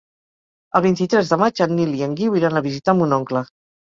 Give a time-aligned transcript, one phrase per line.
[0.79, 3.45] El vint-i-tres de maig en Nil i en Guiu iran a visitar mon oncle.